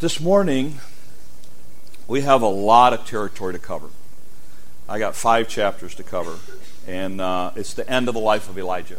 [0.00, 0.78] This morning,
[2.08, 3.88] we have a lot of territory to cover.
[4.88, 6.38] I got five chapters to cover,
[6.86, 8.96] and uh, it's the end of the life of Elijah.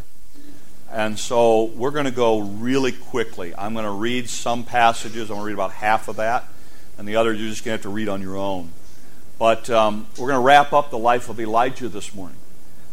[0.91, 3.51] And so we're going to go really quickly.
[3.57, 5.31] I'm going to read some passages.
[5.31, 6.45] I'm going to read about half of that,
[6.99, 8.70] and the other you're just going to have to read on your own.
[9.40, 12.38] But um, we're going to wrap up the life of Elijah this morning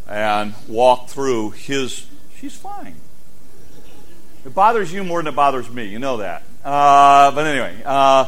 [0.08, 2.06] and walk through his.
[2.38, 2.96] She's fine.
[4.46, 5.84] It bothers you more than it bothers me.
[5.84, 6.44] You know that.
[6.64, 8.26] Uh, but anyway, uh,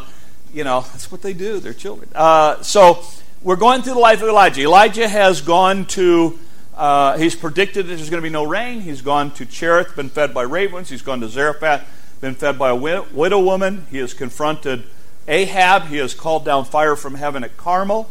[0.52, 1.60] you know, that's what they do.
[1.60, 2.08] They're children.
[2.14, 3.04] Uh, so
[3.42, 4.62] we're going through the life of Elijah.
[4.62, 6.38] Elijah has gone to,
[6.76, 8.80] uh, he's predicted that there's going to be no rain.
[8.80, 10.88] He's gone to Cherith, been fed by ravens.
[10.88, 11.86] He's gone to Zarephath,
[12.20, 13.86] been fed by a widow woman.
[13.90, 14.84] He has confronted
[15.28, 15.84] Ahab.
[15.84, 18.10] He has called down fire from heaven at Carmel.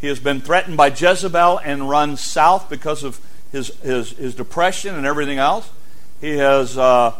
[0.00, 4.94] He has been threatened by Jezebel and run south because of his, his, his depression
[4.94, 5.68] and everything else.
[6.20, 7.14] He has uh,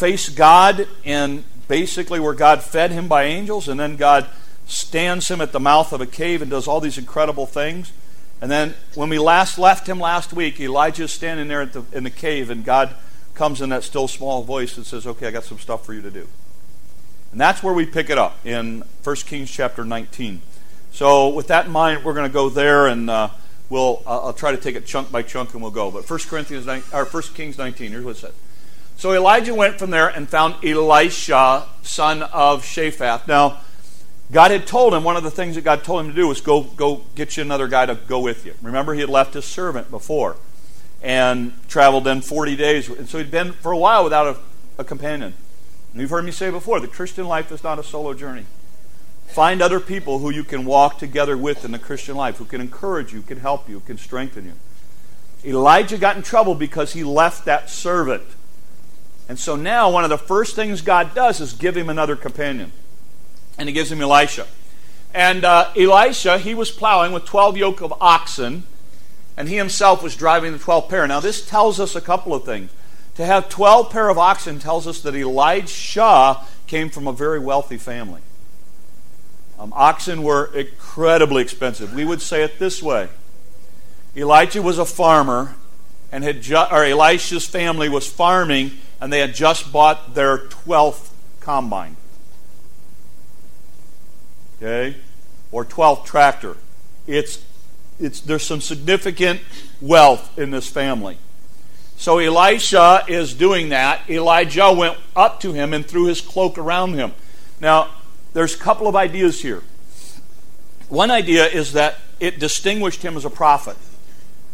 [0.00, 4.26] faced God in basically where God fed him by angels, and then God
[4.66, 7.92] stands him at the mouth of a cave and does all these incredible things.
[8.40, 12.04] And then when we last left him last week, Elijah is standing there the, in
[12.04, 12.94] the cave, and God
[13.34, 16.00] comes in that still small voice and says, Okay, I got some stuff for you
[16.00, 16.26] to do.
[17.32, 20.40] And that's where we pick it up in 1 Kings chapter 19.
[20.92, 23.28] So, with that in mind, we're going to go there, and uh,
[23.68, 25.90] we'll uh, I'll try to take it chunk by chunk, and we'll go.
[25.90, 28.32] But 1 Corinthians 9, or 1 Kings 19, here's what it says.
[29.00, 33.26] So Elijah went from there and found Elisha, son of Shaphat.
[33.26, 33.62] Now,
[34.30, 36.42] God had told him, one of the things that God told him to do was
[36.42, 38.52] go, go get you another guy to go with you.
[38.60, 40.36] Remember, he had left his servant before
[41.00, 42.90] and traveled then 40 days.
[42.90, 44.36] And so he'd been for a while without a,
[44.76, 45.32] a companion.
[45.92, 48.44] And you've heard me say before the Christian life is not a solo journey.
[49.28, 52.60] Find other people who you can walk together with in the Christian life, who can
[52.60, 54.52] encourage you, can help you, can strengthen you.
[55.42, 58.24] Elijah got in trouble because he left that servant.
[59.30, 62.72] And so now one of the first things God does is give him another companion.
[63.56, 64.44] And he gives him Elisha.
[65.14, 68.64] And uh, Elisha, he was plowing with 12 yoke of oxen,
[69.36, 71.06] and he himself was driving the 12 pair.
[71.06, 72.72] Now, this tells us a couple of things.
[73.14, 77.76] To have 12 pair of oxen tells us that Elisha came from a very wealthy
[77.76, 78.22] family.
[79.60, 81.94] Um, oxen were incredibly expensive.
[81.94, 83.08] We would say it this way
[84.16, 85.54] Elijah was a farmer,
[86.10, 91.10] and had ju- or Elisha's family was farming and they had just bought their 12th
[91.40, 91.96] combine.
[94.56, 94.96] Okay?
[95.50, 96.56] Or 12th tractor.
[97.06, 97.44] It's,
[97.98, 99.40] it's, there's some significant
[99.80, 101.16] wealth in this family.
[101.96, 104.08] So Elisha is doing that.
[104.08, 107.12] Elijah went up to him and threw his cloak around him.
[107.60, 107.90] Now,
[108.32, 109.62] there's a couple of ideas here.
[110.88, 113.76] One idea is that it distinguished him as a prophet.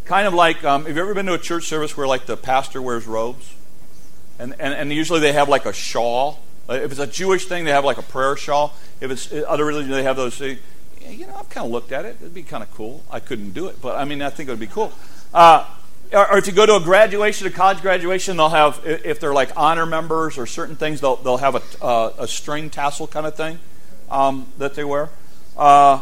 [0.04, 2.36] Kind of like, um, have you ever been to a church service where, like, the
[2.36, 3.54] pastor wears robes?
[4.38, 6.40] And, and, and usually they have like a shawl.
[6.68, 8.74] Uh, if it's a Jewish thing, they have like a prayer shawl.
[9.00, 10.36] If it's uh, other religions, they have those.
[10.36, 10.60] things.
[11.08, 12.16] You know, I've kind of looked at it.
[12.20, 13.04] It'd be kind of cool.
[13.10, 14.92] I couldn't do it, but I mean, I think it would be cool.
[15.32, 15.66] Uh,
[16.12, 19.34] or, or, if you go to a graduation, a college graduation, they'll have, if they're
[19.34, 23.26] like honor members or certain things, they'll, they'll have a, uh, a string tassel kind
[23.26, 23.58] of thing
[24.10, 25.10] um, that they wear.
[25.56, 26.00] Uh,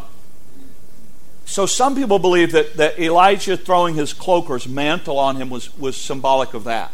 [1.47, 5.51] so some people believe that, that Elijah throwing his cloak or his mantle on him
[5.51, 6.91] was, was symbolic of that.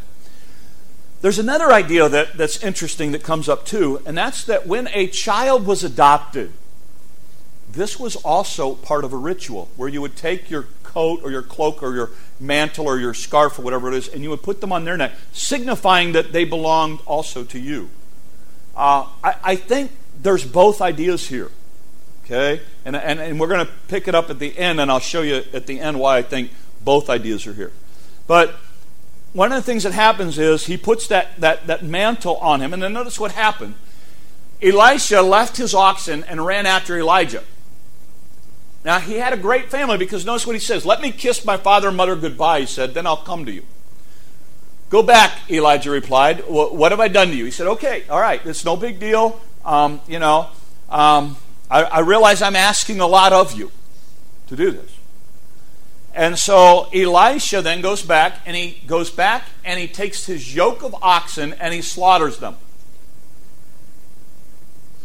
[1.21, 5.07] There's another idea that, that's interesting that comes up too, and that's that when a
[5.07, 6.53] child was adopted,
[7.71, 11.43] this was also part of a ritual where you would take your coat or your
[11.43, 12.11] cloak or your
[12.41, 14.97] mantle or your scarf or whatever it is, and you would put them on their
[14.97, 17.91] neck, signifying that they belonged also to you.
[18.75, 19.93] Uh, I, I, think
[20.23, 21.51] there's both ideas here.
[22.25, 22.63] Okay?
[22.85, 25.23] And, and, and we're going to pick it up at the end, and I'll show
[25.23, 26.51] you at the end why I think
[26.83, 27.73] both ideas are here.
[28.27, 28.55] But
[29.33, 32.73] one of the things that happens is he puts that, that, that mantle on him.
[32.73, 33.75] And then notice what happened.
[34.63, 37.45] Elisha left his oxen and ran after Elijah.
[38.85, 41.57] Now, he had a great family because notice what he says Let me kiss my
[41.57, 43.65] father and mother goodbye, he said, then I'll come to you.
[44.89, 46.41] Go back, Elijah replied.
[46.49, 47.45] What have I done to you?
[47.45, 49.41] He said, Okay, all right, it's no big deal.
[49.65, 50.49] Um, you know,
[50.89, 51.37] um,
[51.71, 53.71] I, I realize I'm asking a lot of you
[54.49, 54.91] to do this.
[56.15, 60.83] And so Elisha then goes back and he goes back and he takes his yoke
[60.83, 62.57] of oxen and he slaughters them.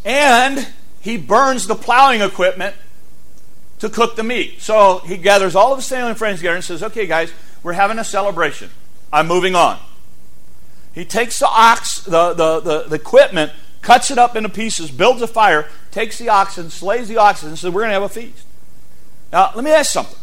[0.03, 0.67] And
[1.01, 2.75] he burns the plowing equipment
[3.79, 4.61] to cook the meat.
[4.61, 7.31] So he gathers all of his family and friends together and says, Okay, guys,
[7.61, 8.69] we're having a celebration.
[9.13, 9.79] I'm moving on.
[10.93, 15.21] He takes the ox, the, the, the, the equipment, cuts it up into pieces, builds
[15.21, 18.09] a fire, takes the oxen, slays the oxen, and says, We're going to have a
[18.09, 18.45] feast.
[19.31, 20.17] Now, let me ask something.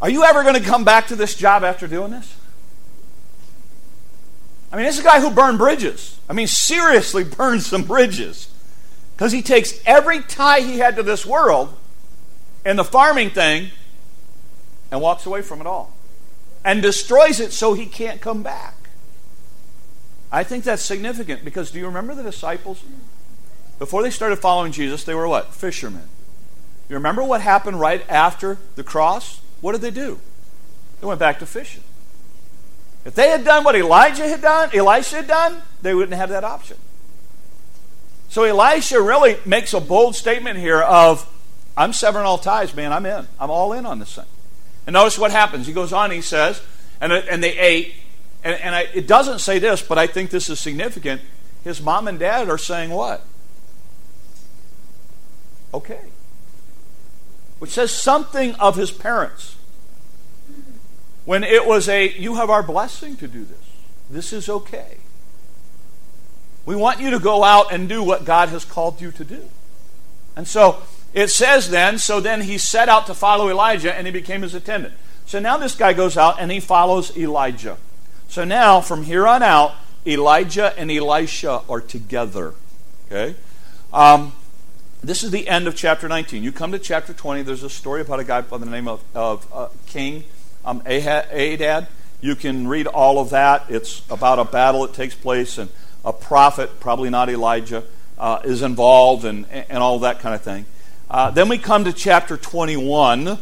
[0.00, 2.36] Are you ever going to come back to this job after doing this?
[4.70, 6.18] I mean, this is a guy who burned bridges.
[6.28, 8.52] I mean, seriously burned some bridges.
[9.14, 11.74] Because he takes every tie he had to this world
[12.64, 13.70] and the farming thing
[14.90, 15.94] and walks away from it all
[16.64, 18.74] and destroys it so he can't come back.
[20.30, 22.82] I think that's significant because do you remember the disciples?
[23.78, 25.54] Before they started following Jesus, they were what?
[25.54, 26.08] Fishermen.
[26.88, 29.40] You remember what happened right after the cross?
[29.60, 30.20] What did they do?
[31.00, 31.82] They went back to fishing.
[33.04, 36.42] If they had done what Elijah had done, Elisha had done, they wouldn't have that
[36.42, 36.76] option.
[38.28, 41.30] So Elisha really makes a bold statement here of,
[41.76, 42.92] I'm severing all ties, man.
[42.92, 43.28] I'm in.
[43.38, 44.24] I'm all in on this thing.
[44.86, 45.66] And notice what happens.
[45.66, 46.60] He goes on, he says,
[47.00, 47.94] and, and they ate.
[48.42, 51.20] And, and I, it doesn't say this, but I think this is significant.
[51.62, 53.24] His mom and dad are saying what?
[55.74, 56.00] Okay.
[57.58, 59.56] Which says something of his parents.
[61.24, 63.58] When it was a, you have our blessing to do this.
[64.08, 64.98] This is okay.
[66.64, 69.48] We want you to go out and do what God has called you to do.
[70.36, 70.82] And so
[71.14, 74.54] it says then, so then he set out to follow Elijah and he became his
[74.54, 74.94] attendant.
[75.24, 77.78] So now this guy goes out and he follows Elijah.
[78.28, 79.74] So now from here on out,
[80.06, 82.54] Elijah and Elisha are together.
[83.06, 83.34] Okay?
[83.92, 84.32] Um,
[85.06, 86.42] this is the end of chapter 19.
[86.42, 89.04] You come to chapter 20, there's a story about a guy by the name of,
[89.14, 90.24] of uh, King
[90.64, 91.86] um, Ahad.
[92.20, 93.66] You can read all of that.
[93.68, 95.70] It's about a battle that takes place, and
[96.04, 97.84] a prophet, probably not Elijah,
[98.18, 100.66] uh, is involved, and, and all that kind of thing.
[101.08, 103.38] Uh, then we come to chapter 21,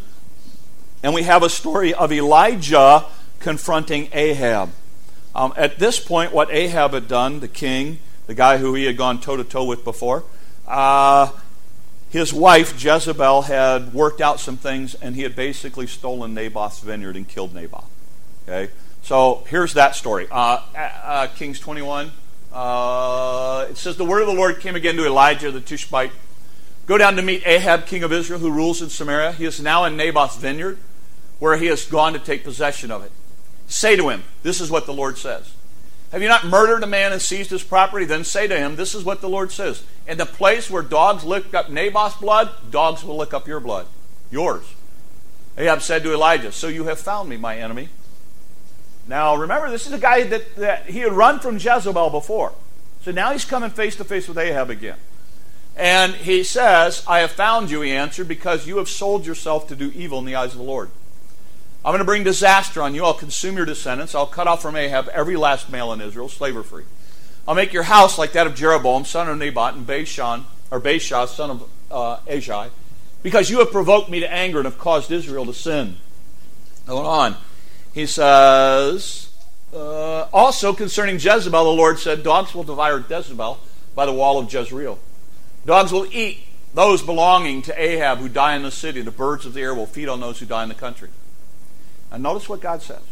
[1.03, 3.07] and we have a story of Elijah
[3.39, 4.71] confronting Ahab.
[5.35, 8.99] Um, at this point, what Ahab had done, the king, the guy who he had
[8.99, 10.25] gone toe to toe with before,
[10.67, 11.31] uh,
[12.15, 17.17] his wife Jezebel had worked out some things, and he had basically stolen Naboth's vineyard
[17.17, 17.91] and killed Naboth.
[18.49, 18.73] Okay,
[19.03, 20.29] so here's that story.
[20.31, 22.13] Uh, uh, Kings 21.
[22.53, 26.13] Uh, it says the word of the Lord came again to Elijah the Tishbite
[26.87, 29.33] Go down to meet Ahab, king of Israel, who rules in Samaria.
[29.33, 30.79] He is now in Naboth's vineyard,
[31.39, 33.11] where he has gone to take possession of it.
[33.67, 35.55] Say to him, This is what the Lord says.
[36.15, 38.05] Have you not murdered a man and seized his property?
[38.05, 39.83] Then say to him, This is what the Lord says.
[40.07, 43.89] In the place where dogs lick up Naboth's blood, dogs will lick up your blood.
[44.31, 44.63] Yours.
[45.59, 47.89] Ahab said to Elijah, So you have found me, my enemy.
[49.09, 52.53] Now remember, this is a guy that, that he had run from Jezebel before.
[53.03, 54.99] So now he's coming face to face with Ahab again.
[55.75, 59.75] And he says, I have found you, he answered, because you have sold yourself to
[59.75, 60.91] do evil in the eyes of the Lord.
[61.85, 63.05] I'm going to bring disaster on you.
[63.05, 64.15] I'll consume your descendants.
[64.15, 66.85] I'll cut off from Ahab every last male in Israel, slaver free.
[67.47, 71.29] I'll make your house like that of Jeroboam, son of Nebat, and Bashan, or Baasha,
[71.29, 72.71] son of uh, Ahijah,
[73.23, 75.99] because you have provoked me to anger and have caused Israel to sin.
[76.87, 77.37] Going on.
[77.93, 79.31] He says,
[79.75, 83.59] uh, also concerning Jezebel, the Lord said, Dogs will devour Jezebel
[83.95, 84.99] by the wall of Jezreel.
[85.67, 86.41] Dogs will eat
[86.73, 89.03] those belonging to Ahab who die in the city.
[89.03, 91.11] The birds of the air will feed on those who die in the country.
[92.15, 93.03] And notice what God says.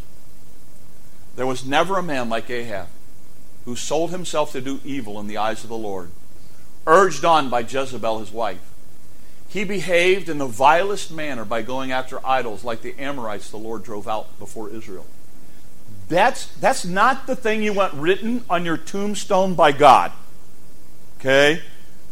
[1.35, 2.87] There was never a man like Ahab
[3.65, 6.11] who sold himself to do evil in the eyes of the Lord,
[6.87, 8.61] urged on by Jezebel, his wife.
[9.49, 13.83] He behaved in the vilest manner by going after idols like the Amorites the Lord
[13.83, 15.07] drove out before Israel.
[16.09, 20.13] That's, that's not the thing you want written on your tombstone by God.
[21.19, 21.61] Okay?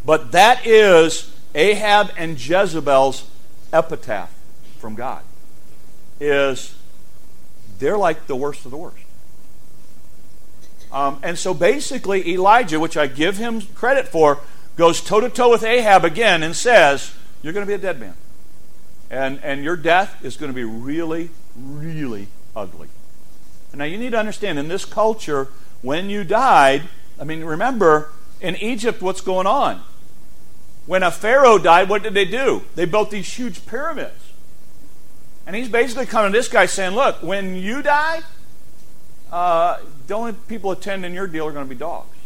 [0.04, 3.28] But that is Ahab and Jezebel's
[3.72, 4.32] epitaph
[4.78, 5.22] from God.
[6.18, 6.74] Is
[7.80, 8.96] they're like the worst of the worst.
[10.92, 14.38] Um, and so basically, Elijah, which I give him credit for,
[14.76, 18.00] goes toe to toe with Ahab again and says, You're going to be a dead
[18.00, 18.14] man.
[19.10, 22.88] And, and your death is going to be really, really ugly.
[23.74, 25.48] Now, you need to understand in this culture,
[25.82, 26.82] when you died,
[27.20, 28.10] I mean, remember,
[28.40, 29.82] in Egypt, what's going on?
[30.86, 32.62] When a Pharaoh died, what did they do?
[32.74, 34.29] They built these huge pyramids.
[35.46, 38.20] And he's basically coming to this guy saying, Look, when you die,
[39.32, 42.16] uh, the only people attending your deal are going to be dogs.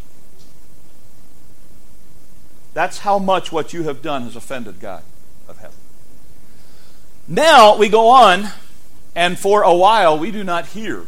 [2.73, 5.02] That's how much what you have done has offended God
[5.49, 5.76] of heaven.
[7.28, 8.49] Now we go on,
[9.14, 11.06] and for a while we do not hear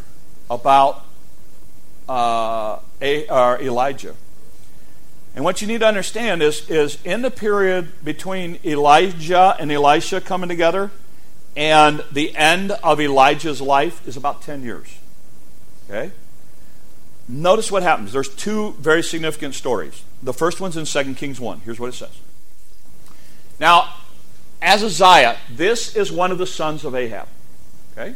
[0.49, 1.05] about
[2.09, 4.15] uh, a, uh, Elijah.
[5.35, 10.21] And what you need to understand is, is in the period between Elijah and Elisha
[10.21, 10.91] coming together
[11.57, 14.99] and the end of Elijah's life is about 10 years.
[15.89, 16.13] Okay?
[17.29, 18.13] Notice what happens.
[18.13, 20.03] There's two very significant stories.
[20.23, 21.61] The first one's in 2 Kings 1.
[21.61, 22.19] Here's what it says.
[23.59, 23.95] Now,
[24.63, 27.29] Ahaziah, this is one of the sons of Ahab.
[27.97, 28.15] Okay?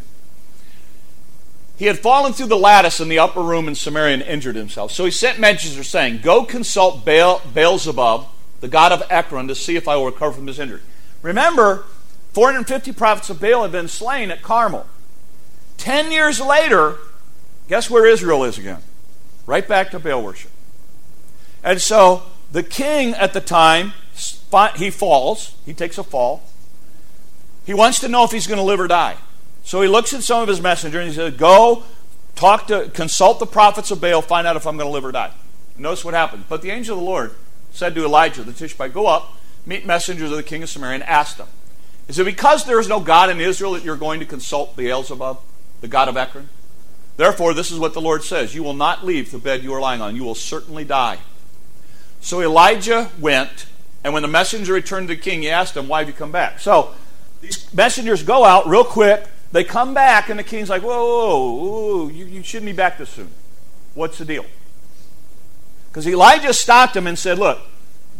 [1.80, 4.92] he had fallen through the lattice in the upper room in Samaria and injured himself.
[4.92, 8.26] So he sent messengers saying, Go consult Baal, Beelzebub,
[8.60, 10.82] the god of Ekron, to see if I will recover from his injury.
[11.22, 11.86] Remember,
[12.32, 14.86] 450 prophets of Baal had been slain at Carmel.
[15.76, 16.96] Ten years later,
[17.68, 18.82] guess where Israel is again?
[19.46, 20.50] Right back to Baal worship.
[21.64, 22.22] And so
[22.52, 23.92] the king at the time,
[24.76, 26.42] he falls, he takes a fall.
[27.64, 29.16] He wants to know if he's going to live or die.
[29.64, 31.84] So he looks at some of his messengers and he says, Go
[32.34, 35.12] talk to consult the prophets of Baal, find out if I'm going to live or
[35.12, 35.32] die.
[35.76, 36.44] Notice what happened.
[36.48, 37.34] But the angel of the Lord
[37.70, 41.04] said to Elijah the Tishbite, Go up, meet messengers of the king of Samaria, and
[41.04, 41.48] ask them,
[42.10, 45.40] Is it because there is no God in Israel that you're going to consult Beelzebub,
[45.80, 46.48] the god of Ekron?
[47.16, 49.80] Therefore, this is what the Lord says You will not leave the bed you are
[49.80, 51.18] lying on, you will certainly die.
[52.20, 53.66] So Elijah went,
[54.04, 56.32] and when the messenger returned to the king, he asked him, Why have you come
[56.32, 56.60] back?
[56.60, 56.94] So
[57.40, 61.54] these messengers go out real quick they come back, and the king's like, whoa, whoa,
[61.54, 63.30] whoa you, you shouldn't be back this soon.
[63.94, 64.44] What's the deal?
[65.88, 67.58] Because Elijah stopped him and said, Look,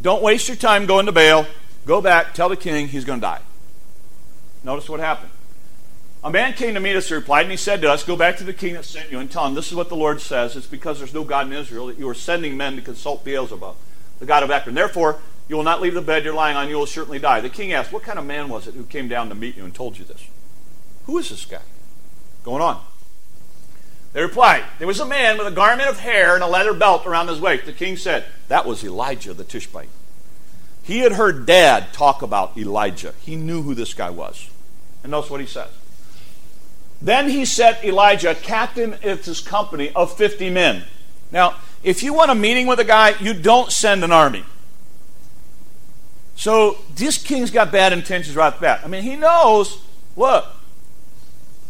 [0.03, 1.47] don't waste your time going to Baal.
[1.87, 3.41] Go back, tell the king he's going to die.
[4.62, 5.31] Notice what happened.
[6.23, 8.37] A man came to meet us, he replied, and he said to us, Go back
[8.37, 10.55] to the king that sent you and tell him, This is what the Lord says.
[10.55, 13.76] It's because there's no God in Israel that you are sending men to consult Beelzebub,
[14.19, 14.75] the God of Ekron.
[14.75, 17.40] Therefore, you will not leave the bed you're lying on, you will certainly die.
[17.40, 19.64] The king asked, What kind of man was it who came down to meet you
[19.64, 20.26] and told you this?
[21.07, 21.62] Who is this guy?
[22.45, 22.83] Going on.
[24.12, 27.07] They replied, There was a man with a garment of hair and a leather belt
[27.07, 27.64] around his waist.
[27.64, 29.88] The king said, That was Elijah the Tishbite.
[30.83, 33.15] He had heard dad talk about Elijah.
[33.21, 34.49] He knew who this guy was.
[35.03, 35.71] And notice what he says.
[37.03, 40.85] Then he set Elijah captain of his company of 50 men.
[41.33, 44.45] Now, if you want a meeting with a guy, you don't send an army.
[46.35, 48.81] So this king's got bad intentions right off the bat.
[48.85, 49.83] I mean, he knows,
[50.17, 50.47] look,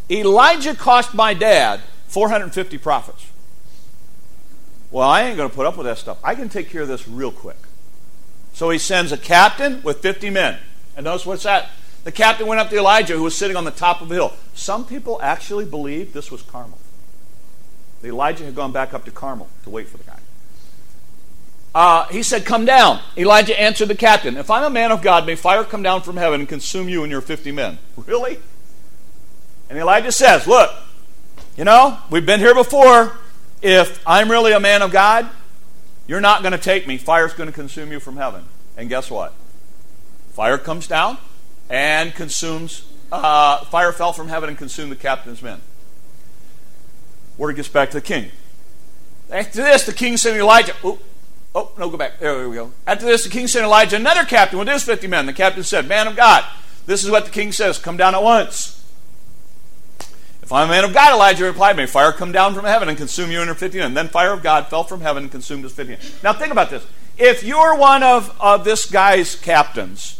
[0.09, 3.25] Elijah cost my dad 450 prophets.
[4.89, 6.17] Well, I ain't going to put up with that stuff.
[6.23, 7.57] I can take care of this real quick.
[8.53, 10.57] So he sends a captain with 50 men.
[10.95, 11.69] And notice what's that?
[12.03, 14.33] The captain went up to Elijah, who was sitting on the top of a hill.
[14.53, 16.77] Some people actually believe this was Carmel.
[18.01, 20.17] The Elijah had gone back up to Carmel to wait for the guy.
[21.73, 22.99] Uh, he said, Come down.
[23.15, 26.17] Elijah answered the captain, If I'm a man of God, may fire come down from
[26.17, 27.77] heaven and consume you and your 50 men.
[28.05, 28.39] Really?
[29.69, 30.69] And Elijah says, Look,
[31.55, 33.17] you know, we've been here before.
[33.61, 35.29] If I'm really a man of God,
[36.11, 36.97] you're not going to take me.
[36.97, 38.43] Fire's going to consume you from heaven.
[38.75, 39.33] And guess what?
[40.33, 41.17] Fire comes down
[41.69, 45.61] and consumes, uh, fire fell from heaven and consumed the captain's men.
[47.37, 48.29] Word gets back to the king.
[49.29, 50.73] After this, the king sent Elijah.
[50.83, 50.99] Oh,
[51.55, 52.19] oh, no, go back.
[52.19, 52.73] There we go.
[52.85, 55.27] After this, the king sent Elijah another captain with his 50 men.
[55.27, 56.43] The captain said, Man of God,
[56.87, 57.79] this is what the king says.
[57.79, 58.80] Come down at once.
[60.55, 63.31] I'm a man of God, Elijah replied, May fire come down from heaven and consume
[63.31, 63.79] you and your fifty.
[63.79, 65.97] And then fire of God fell from heaven and consumed his fifty.
[66.23, 66.85] Now think about this.
[67.17, 70.19] If you're one of, of this guy's captains,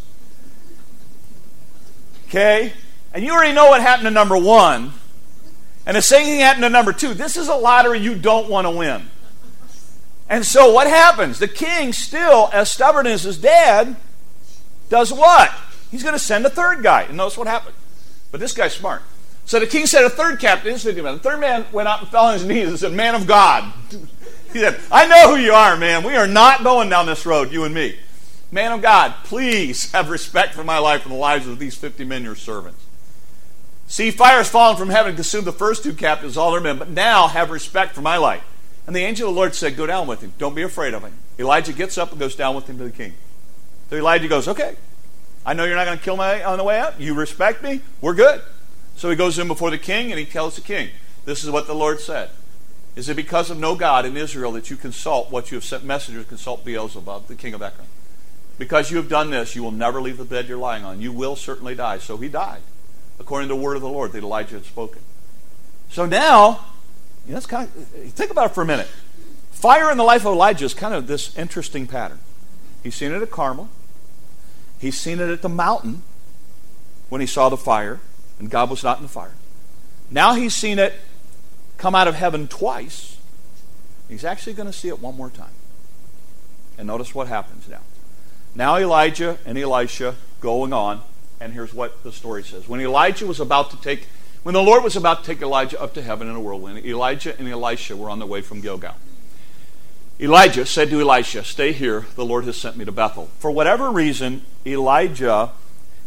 [2.27, 2.73] okay,
[3.13, 4.93] and you already know what happened to number one,
[5.85, 8.67] and the same thing happened to number two, this is a lottery you don't want
[8.67, 9.09] to win.
[10.29, 11.39] And so what happens?
[11.39, 13.97] The king, still as stubborn as his dad,
[14.88, 15.51] does what?
[15.89, 17.03] He's going to send a third guy.
[17.03, 17.75] And notice what happened.
[18.31, 19.01] But this guy's smart.
[19.45, 21.13] So the king said, a third captain, this 50 men.
[21.15, 23.71] The third man went out and fell on his knees and said, Man of God.
[24.53, 26.03] He said, I know who you are, man.
[26.03, 27.98] We are not going down this road, you and me.
[28.51, 32.03] Man of God, please have respect for my life and the lives of these 50
[32.03, 32.83] men, your servants.
[33.88, 36.77] See, fire has fallen from heaven and consumed the first two captains, all their men,
[36.77, 38.43] but now have respect for my life.
[38.88, 40.33] And the angel of the Lord said, Go down with him.
[40.38, 41.13] Don't be afraid of him.
[41.39, 43.13] Elijah gets up and goes down with him to the king.
[43.89, 44.75] So Elijah goes, Okay,
[45.45, 47.00] I know you're not going to kill me on the way out.
[47.00, 47.81] You respect me.
[48.01, 48.41] We're good.
[48.95, 50.89] So he goes in before the king and he tells the king,
[51.25, 52.29] This is what the Lord said.
[52.95, 55.83] Is it because of no God in Israel that you consult what you have sent
[55.83, 57.88] messengers to consult Beelzebub, the king of Ekron?
[58.57, 61.01] Because you have done this, you will never leave the bed you're lying on.
[61.01, 62.00] You will certainly die.
[62.00, 62.62] So he died,
[63.19, 65.01] according to the word of the Lord that Elijah had spoken.
[65.89, 66.65] So now,
[67.25, 68.89] you know, kind of, think about it for a minute.
[69.51, 72.19] Fire in the life of Elijah is kind of this interesting pattern.
[72.83, 73.69] He's seen it at Carmel.
[74.79, 76.01] He's seen it at the mountain
[77.10, 78.00] when he saw the fire
[78.41, 79.36] and God was not in the fire.
[80.10, 80.95] Now he's seen it
[81.77, 83.19] come out of heaven twice.
[84.10, 85.53] He's actually going to see it one more time.
[86.75, 87.81] And notice what happens now.
[88.55, 91.03] Now Elijah and Elisha going on,
[91.39, 92.67] and here's what the story says.
[92.67, 94.07] When Elijah was about to take,
[94.41, 97.38] when the Lord was about to take Elijah up to heaven in a whirlwind, Elijah
[97.38, 98.95] and Elisha were on their way from Gilgal.
[100.19, 103.29] Elijah said to Elisha, Stay here, the Lord has sent me to Bethel.
[103.38, 105.51] For whatever reason, Elijah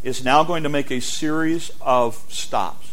[0.04, 2.92] is now going to make a series of stops.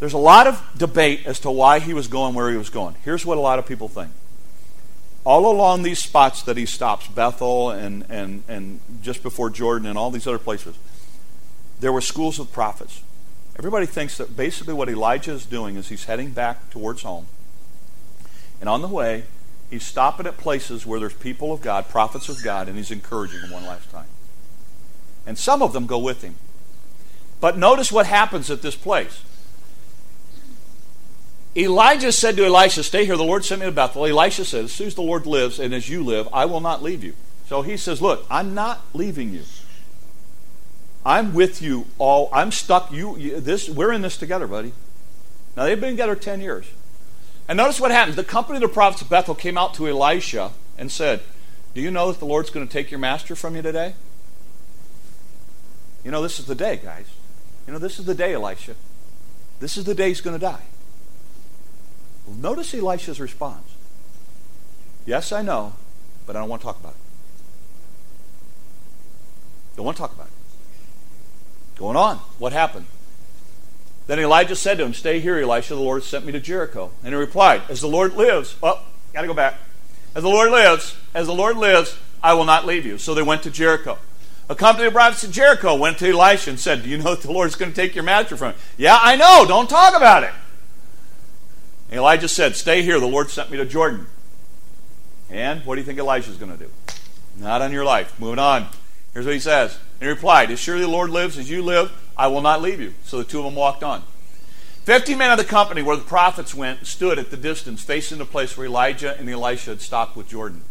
[0.00, 2.96] There's a lot of debate as to why he was going where he was going.
[3.04, 4.10] Here's what a lot of people think.
[5.24, 9.96] All along these spots that he stops, Bethel and, and, and just before Jordan and
[9.96, 10.76] all these other places,
[11.78, 13.02] there were schools of prophets.
[13.56, 17.26] Everybody thinks that basically what Elijah is doing is he's heading back towards home.
[18.58, 19.24] And on the way,
[19.70, 23.42] he's stopping at places where there's people of God, prophets of God, and he's encouraging
[23.42, 24.06] them one last time.
[25.26, 26.36] And some of them go with him.
[27.40, 29.22] But notice what happens at this place.
[31.56, 33.16] Elijah said to Elisha, Stay here.
[33.16, 34.06] The Lord sent me to Bethel.
[34.06, 36.82] Elisha said, As soon as the Lord lives and as you live, I will not
[36.82, 37.14] leave you.
[37.46, 39.42] So he says, Look, I'm not leaving you.
[41.04, 42.28] I'm with you all.
[42.32, 42.92] I'm stuck.
[42.92, 43.68] You, you, this.
[43.68, 44.72] We're in this together, buddy.
[45.56, 46.66] Now they've been together ten years,
[47.48, 48.16] and notice what happens.
[48.16, 51.22] The company of the prophets of Bethel came out to Elisha and said,
[51.74, 53.94] "Do you know that the Lord's going to take your master from you today?
[56.04, 57.06] You know this is the day, guys.
[57.66, 58.74] You know this is the day, Elisha.
[59.60, 60.64] This is the day he's going to die."
[62.26, 63.74] Well, notice Elisha's response.
[65.06, 65.74] Yes, I know,
[66.26, 67.00] but I don't want to talk about it.
[69.76, 71.78] Don't want to talk about it.
[71.78, 72.16] Going on.
[72.38, 72.86] What happened?
[74.06, 75.74] Then Elijah said to him, Stay here, Elisha.
[75.74, 76.90] The Lord sent me to Jericho.
[77.02, 78.82] And he replied, As the Lord lives, oh,
[79.14, 79.54] got to go back.
[80.14, 82.98] As the Lord lives, as the Lord lives, I will not leave you.
[82.98, 83.98] So they went to Jericho.
[84.50, 87.20] A company of prophets in Jericho went to Elisha and said, Do you know that
[87.20, 88.58] the Lord is going to take your master from you?
[88.78, 89.44] Yeah, I know.
[89.46, 90.32] Don't talk about it.
[91.88, 92.98] And Elijah said, Stay here.
[92.98, 94.08] The Lord sent me to Jordan.
[95.30, 96.68] And what do you think Elijah is going to do?
[97.38, 98.18] Not on your life.
[98.18, 98.66] Moving on.
[99.14, 99.78] Here's what he says.
[100.00, 102.80] And he replied, As surely the Lord lives as you live, I will not leave
[102.80, 102.94] you.
[103.04, 104.02] So the two of them walked on.
[104.82, 108.24] Fifty men of the company where the prophets went stood at the distance, facing the
[108.24, 110.62] place where Elijah and Elisha had stopped with Jordan.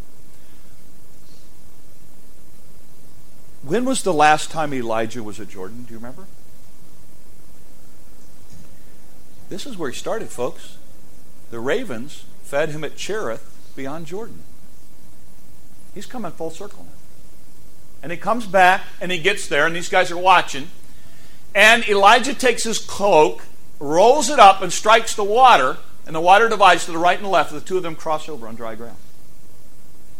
[3.62, 5.84] When was the last time Elijah was at Jordan?
[5.84, 6.26] Do you remember?
[9.48, 10.78] This is where he started, folks.
[11.50, 14.42] The ravens fed him at Cherith beyond Jordan.
[15.94, 16.92] He's coming full circle now.
[18.02, 20.68] And he comes back and he gets there, and these guys are watching.
[21.54, 23.42] And Elijah takes his cloak,
[23.78, 27.24] rolls it up, and strikes the water, and the water divides to the right and
[27.24, 27.52] the left.
[27.52, 28.96] And the two of them cross over on dry ground.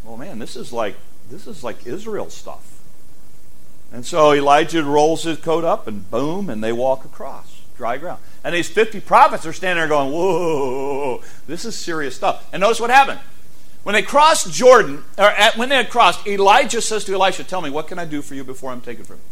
[0.04, 0.96] Well, man, this is like
[1.30, 2.69] this is like Israel stuff.
[3.92, 8.20] And so Elijah rolls his coat up, and boom, and they walk across dry ground.
[8.44, 12.48] And these 50 prophets are standing there going, whoa, this is serious stuff.
[12.52, 13.20] And notice what happened.
[13.82, 17.62] When they crossed Jordan, or at, when they had crossed, Elijah says to Elisha, Tell
[17.62, 19.22] me, what can I do for you before I'm taken from you?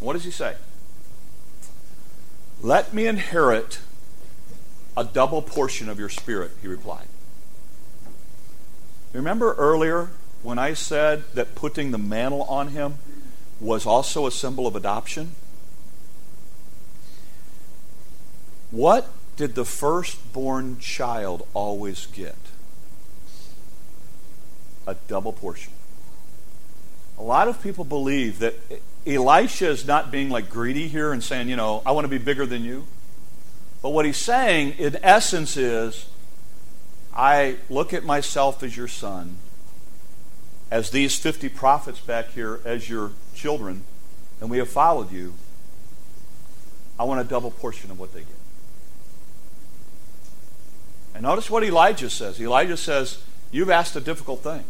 [0.00, 0.54] What does he say?
[2.60, 3.80] Let me inherit
[4.96, 7.06] a double portion of your spirit, he replied.
[9.12, 10.10] Remember earlier
[10.42, 12.98] when I said that putting the mantle on him
[13.60, 15.32] was also a symbol of adoption?
[18.70, 22.36] What did the firstborn child always get?
[24.88, 25.72] a double portion.
[27.18, 28.54] A lot of people believe that
[29.06, 32.18] Elisha is not being like greedy here and saying, you know, I want to be
[32.18, 32.86] bigger than you.
[33.82, 36.06] But what he's saying, in essence, is
[37.14, 39.36] I look at myself as your son,
[40.70, 43.84] as these 50 prophets back here as your children,
[44.40, 45.32] and we have followed you.
[46.98, 48.28] I want a double portion of what they get.
[51.14, 52.40] And notice what Elijah says.
[52.40, 54.64] Elijah says, You've asked a difficult thing.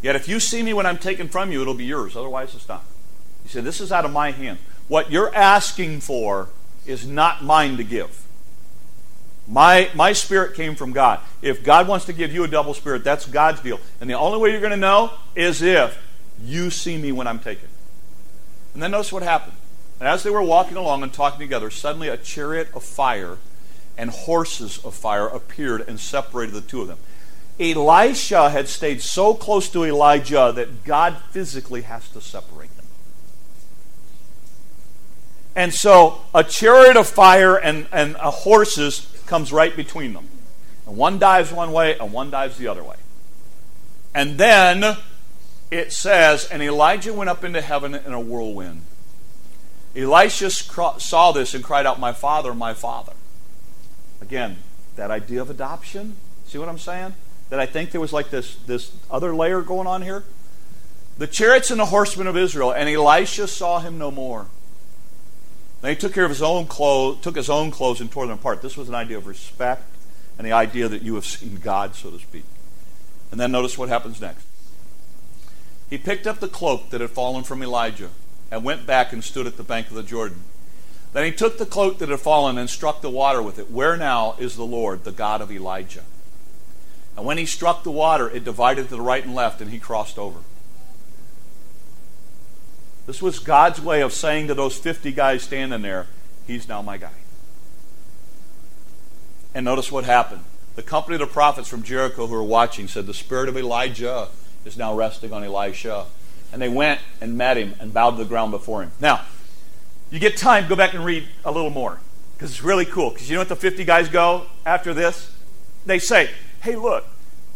[0.00, 2.16] Yet if you see me when I'm taken from you, it'll be yours.
[2.16, 2.84] Otherwise, it's not.
[3.42, 4.58] He said, This is out of my hand.
[4.88, 6.50] What you're asking for
[6.86, 8.22] is not mine to give.
[9.48, 11.20] My, my spirit came from God.
[11.40, 13.80] If God wants to give you a double spirit, that's God's deal.
[14.00, 15.96] And the only way you're going to know is if
[16.42, 17.68] you see me when I'm taken.
[18.74, 19.56] And then notice what happened.
[19.98, 23.38] And as they were walking along and talking together, suddenly a chariot of fire
[23.96, 26.98] and horses of fire appeared and separated the two of them.
[27.58, 32.84] Elisha had stayed so close to Elijah that God physically has to separate them.
[35.54, 40.28] And so a chariot of fire and, and a horses comes right between them.
[40.86, 42.96] And one dives one way and one dives the other way.
[44.14, 44.98] And then
[45.70, 48.82] it says, and Elijah went up into heaven in a whirlwind.
[49.94, 53.12] Elisha saw this and cried out, My father, my father.
[54.20, 54.58] Again,
[54.96, 56.16] that idea of adoption.
[56.46, 57.14] See what I'm saying?
[57.48, 60.24] that I think there was like this, this other layer going on here?
[61.18, 64.46] The chariots and the horsemen of Israel, and Elisha saw him no more.
[65.80, 68.38] Then he took care of his own clothes, took his own clothes and tore them
[68.38, 68.62] apart.
[68.62, 69.84] This was an idea of respect
[70.38, 72.44] and the idea that you have seen God, so to speak.
[73.30, 74.44] And then notice what happens next.
[75.88, 78.10] He picked up the cloak that had fallen from Elijah
[78.50, 80.42] and went back and stood at the bank of the Jordan.
[81.12, 83.70] Then he took the cloak that had fallen and struck the water with it.
[83.70, 86.02] Where now is the Lord, the God of Elijah?
[87.16, 89.78] And when he struck the water, it divided to the right and left, and he
[89.78, 90.40] crossed over.
[93.06, 96.06] This was God's way of saying to those 50 guys standing there,
[96.46, 97.10] He's now my guy.
[99.54, 100.44] And notice what happened.
[100.74, 104.28] The company of the prophets from Jericho who were watching said, The spirit of Elijah
[104.66, 106.06] is now resting on Elisha.
[106.52, 108.92] And they went and met him and bowed to the ground before him.
[109.00, 109.24] Now,
[110.10, 111.98] you get time, go back and read a little more
[112.34, 113.10] because it's really cool.
[113.10, 115.32] Because you know what the 50 guys go after this?
[115.84, 116.30] They say,
[116.62, 117.04] Hey, look,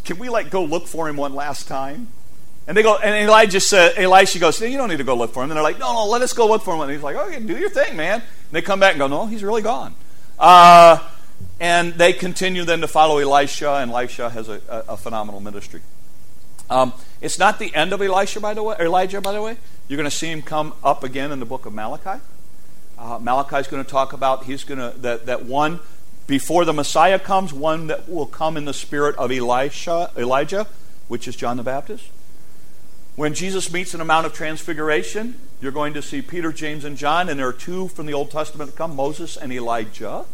[0.04, 2.08] can we like go look for him one last time?
[2.66, 5.42] And they go, and Elijah said, Elisha goes, you don't need to go look for
[5.42, 5.50] him.
[5.50, 6.82] And they're like, no, no, let us go look for him.
[6.82, 8.20] And he's like, okay, do your thing, man.
[8.20, 9.94] And they come back and go, no, he's really gone.
[10.38, 10.98] Uh,
[11.58, 15.80] and they continue then to follow Elisha, and Elisha has a, a, a phenomenal ministry.
[16.70, 19.56] Um, it's not the end of Elisha, by the way, Elijah, by the way.
[19.88, 22.22] You're going to see him come up again in the book of Malachi.
[22.96, 25.80] Uh, Malachi is going to talk about he's going to that that one
[26.28, 30.68] before the Messiah comes, one that will come in the spirit of Elisha, Elijah,
[31.08, 32.04] which is John the Baptist.
[33.16, 36.96] When Jesus meets in the Mount of Transfiguration, you're going to see Peter, James, and
[36.96, 40.24] John, and there are two from the Old Testament that come Moses and Elijah.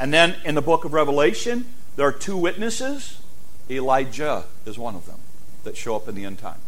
[0.00, 3.22] And then in the book of Revelation, there are two witnesses.
[3.70, 5.20] Elijah is one of them
[5.64, 6.62] that show up in the end times.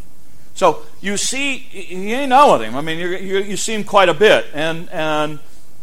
[0.54, 2.76] So you see, you ain't know with him.
[2.76, 4.46] I mean, you you see him quite a bit.
[4.52, 5.38] And, and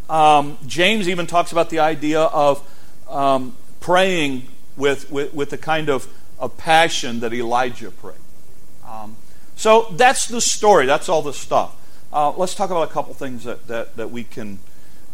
[0.09, 2.67] um, James even talks about the idea of
[3.09, 6.07] um, praying with, with, with, the kind of,
[6.39, 8.15] of passion that Elijah prayed.
[8.87, 9.15] Um,
[9.55, 10.85] so that's the story.
[10.85, 11.75] That's all the stuff.
[12.13, 14.59] Uh, let's talk about a couple things that, that, that we can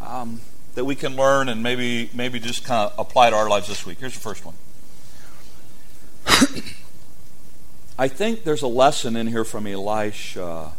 [0.05, 0.41] um,
[0.75, 3.85] that we can learn and maybe maybe just kind of apply to our lives this
[3.85, 3.99] week.
[3.99, 4.55] Here's the first one.
[7.97, 10.71] I think there's a lesson in here from Elisha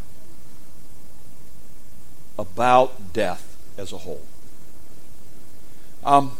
[2.37, 4.21] about death as a whole.
[6.03, 6.37] Um,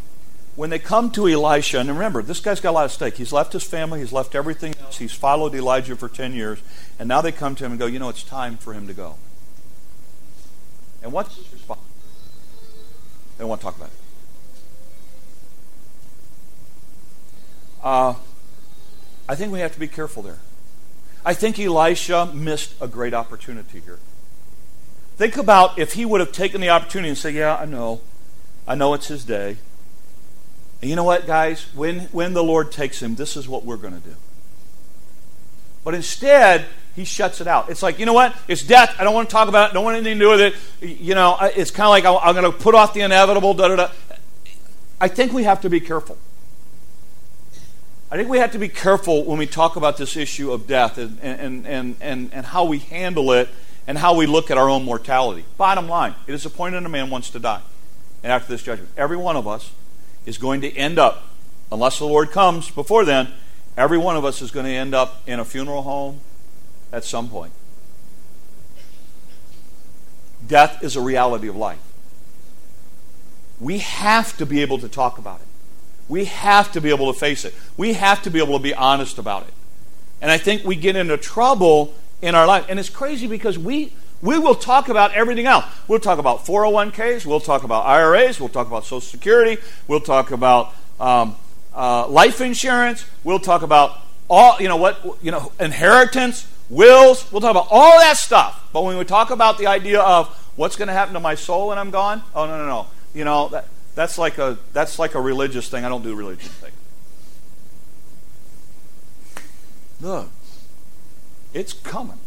[0.54, 3.16] when they come to Elisha, and remember, this guy's got a lot of stake.
[3.16, 6.58] He's left his family, he's left everything else, he's followed Elijah for 10 years,
[6.98, 8.94] and now they come to him and go, you know, it's time for him to
[8.94, 9.16] go.
[11.02, 11.80] And what's his response?
[13.36, 13.94] They don't want to talk about it.
[17.82, 18.14] Uh,
[19.28, 20.38] I think we have to be careful there.
[21.26, 23.98] I think Elisha missed a great opportunity here.
[25.16, 28.00] Think about if he would have taken the opportunity and said, Yeah, I know.
[28.66, 29.56] I know it's his day.
[30.80, 31.66] And you know what, guys?
[31.74, 34.14] When, when the Lord takes him, this is what we're going to do.
[35.82, 37.70] But instead, he shuts it out.
[37.70, 38.36] It's like, you know what?
[38.46, 38.94] It's death.
[38.98, 39.74] I don't want to talk about it.
[39.74, 40.54] Don't want anything to do with it.
[40.80, 43.54] You know, it's kind of like I'm going to put off the inevitable.
[43.54, 43.90] Da, da, da.
[45.00, 46.18] I think we have to be careful.
[48.10, 50.96] I think we have to be careful when we talk about this issue of death
[50.96, 53.48] and, and, and, and, and how we handle it
[53.86, 55.44] and how we look at our own mortality.
[55.56, 57.62] Bottom line, it is appointed a man wants to die.
[58.22, 59.72] And after this judgment, every one of us
[60.24, 61.24] is going to end up,
[61.72, 63.32] unless the Lord comes before then,
[63.76, 66.20] every one of us is going to end up in a funeral home
[66.92, 67.52] at some point.
[70.46, 71.80] Death is a reality of life.
[73.60, 75.45] We have to be able to talk about it.
[76.08, 77.54] We have to be able to face it.
[77.76, 79.54] We have to be able to be honest about it.
[80.20, 82.66] And I think we get into trouble in our life.
[82.68, 83.92] And it's crazy because we
[84.22, 85.66] we will talk about everything else.
[85.88, 87.26] We'll talk about 401ks.
[87.26, 88.40] We'll talk about IRAs.
[88.40, 89.60] We'll talk about Social Security.
[89.88, 91.36] We'll talk about um,
[91.74, 93.04] uh, life insurance.
[93.24, 97.30] We'll talk about all you know what you know inheritance, wills.
[97.30, 98.68] We'll talk about all that stuff.
[98.72, 101.68] But when we talk about the idea of what's going to happen to my soul
[101.68, 102.86] when I'm gone, oh no no no.
[103.14, 105.84] You know that that's like a that's like a religious thing.
[105.84, 106.70] I don't do religious thing.
[110.00, 110.28] Look,
[111.52, 112.18] it's coming.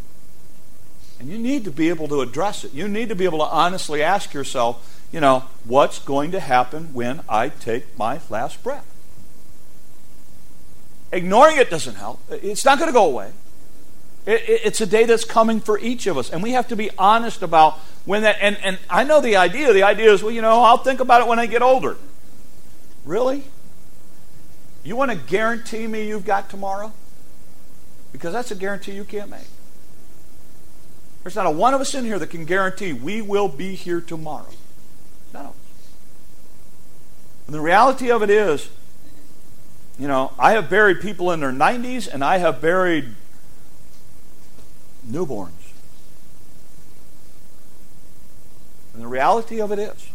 [1.19, 2.73] And you need to be able to address it.
[2.73, 6.93] You need to be able to honestly ask yourself, you know, what's going to happen
[6.93, 8.85] when I take my last breath?
[11.11, 12.19] Ignoring it doesn't help.
[12.29, 13.31] It's not going to go away.
[14.25, 16.29] It's a day that's coming for each of us.
[16.29, 18.37] And we have to be honest about when that.
[18.41, 19.73] And, and I know the idea.
[19.73, 21.97] The idea is, well, you know, I'll think about it when I get older.
[23.05, 23.43] Really?
[24.83, 26.93] You want to guarantee me you've got tomorrow?
[28.11, 29.47] Because that's a guarantee you can't make.
[31.23, 34.01] There's not a one of us in here that can guarantee we will be here
[34.01, 34.47] tomorrow.
[34.47, 34.55] Us.
[37.45, 38.69] And the reality of it is,
[39.97, 43.15] you know, I have buried people in their 90s and I have buried
[45.09, 45.51] newborns.
[48.93, 50.09] And the reality of it is,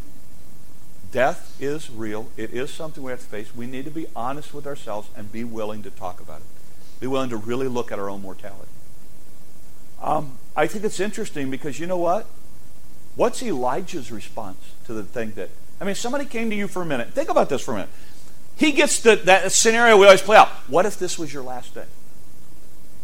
[1.11, 2.29] death is real.
[2.37, 3.55] It is something we have to face.
[3.55, 6.47] We need to be honest with ourselves and be willing to talk about it.
[7.01, 8.69] Be willing to really look at our own mortality.
[10.03, 12.27] Um, I think it's interesting because you know what?
[13.17, 16.87] What's Elijah's response to the thing that, I mean, somebody came to you for a
[16.87, 17.13] minute.
[17.15, 17.91] Think about this for a minute.
[18.57, 20.49] He gets the, that scenario we always play out.
[20.69, 21.87] What if this was your last day?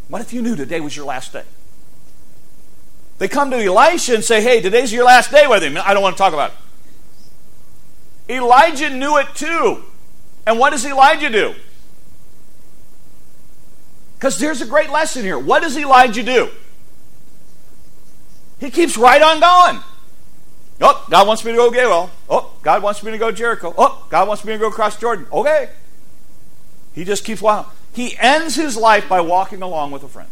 [0.08, 1.44] What if you knew today was your last day?
[3.20, 5.76] They come to Elisha and say, Hey, today's your last day with him.
[5.76, 6.52] I don't want to talk about
[8.26, 8.36] it.
[8.36, 9.84] Elijah knew it too.
[10.46, 11.54] And what does Elijah do?
[14.14, 15.38] Because there's a great lesson here.
[15.38, 16.48] What does Elijah do?
[18.58, 19.84] He keeps right on going.
[20.80, 22.10] Oh, God wants me to go Gilgal.
[22.30, 23.74] Oh, God wants me to go Jericho.
[23.76, 25.26] Oh, God wants me to go across Jordan.
[25.30, 25.68] Okay.
[26.94, 27.70] He just keeps walking.
[27.92, 30.30] He ends his life by walking along with a friend.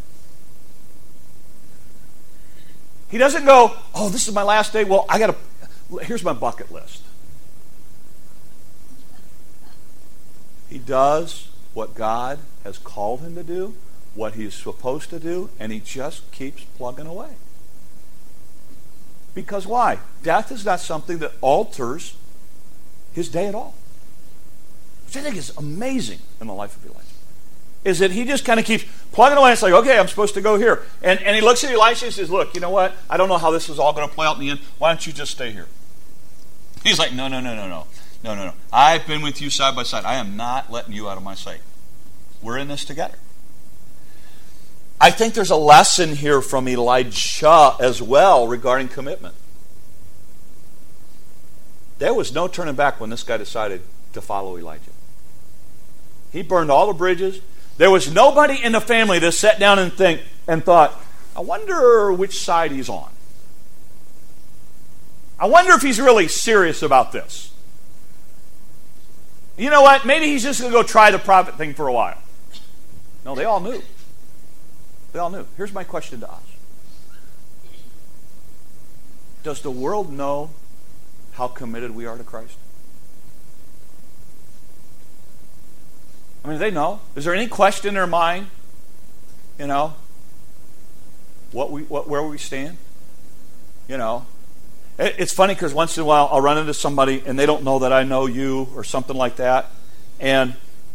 [3.11, 4.85] He doesn't go, oh, this is my last day.
[4.85, 5.35] Well, I got
[5.90, 7.03] to, here's my bucket list.
[10.68, 13.75] He does what God has called him to do,
[14.14, 17.31] what he's supposed to do, and he just keeps plugging away.
[19.35, 20.01] Because why?
[20.23, 22.16] Death is not something that alters
[23.12, 23.75] his day at all.
[25.07, 27.17] Which I think is amazing in the life of Elijah.
[27.85, 29.53] Is that he just kind of keeps plugging away.
[29.53, 30.83] It's like, okay, I'm supposed to go here.
[31.03, 32.95] And, and he looks at Elisha and says, Look, you know what?
[33.09, 34.61] I don't know how this is all going to play out in the end.
[34.79, 35.67] Why don't you just stay here?
[36.83, 37.87] He's like, No, no, no, no, no.
[38.25, 38.53] No, no, no.
[38.73, 40.05] I've been with you side by side.
[40.05, 41.61] I am not letting you out of my sight.
[42.43, 43.19] We're in this together.
[45.01, 49.35] I think there's a lesson here from Elijah as well regarding commitment.
[51.99, 54.91] There was no turning back when this guy decided to follow Elijah.
[56.33, 57.41] He burned all the bridges.
[57.79, 61.01] There was nobody in the family that sat down and think and thought,
[61.37, 63.09] I wonder which side he's on.
[65.38, 67.53] I wonder if he's really serious about this.
[69.57, 70.05] You know what?
[70.05, 72.19] Maybe he's just going to go try the prophet thing for a while.
[73.25, 73.81] No, they all knew.
[75.12, 75.47] They all knew.
[75.57, 76.43] Here's my question to us
[79.45, 80.51] Does the world know
[81.33, 82.57] how committed we are to Christ?
[86.48, 87.00] I mean, they know.
[87.14, 88.46] Is there any question in their mind,
[89.58, 89.92] you know,
[91.52, 92.78] what we, what, where we stand?
[93.87, 94.24] You know,
[94.98, 97.64] it, it's funny because once in a while I'll run into somebody and they don't
[97.64, 99.66] know that I know you or something like that,
[100.20, 100.54] and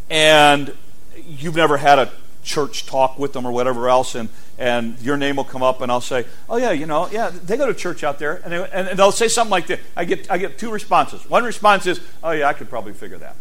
[0.09, 0.75] and
[1.23, 2.11] you've never had a
[2.43, 5.91] church talk with them or whatever else, and, and your name will come up, and
[5.91, 8.57] I'll say, "Oh yeah, you know, yeah, they go to church out there," and, they,
[8.57, 9.79] and, and they'll say something like this.
[9.95, 11.29] I get I get two responses.
[11.29, 13.35] One response is, "Oh yeah, I could probably figure that,"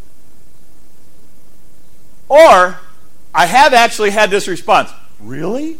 [2.32, 2.78] or
[3.34, 4.90] I have actually had this response.
[5.20, 5.76] Really?